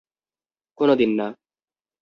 [0.77, 1.27] কোনো দিন না।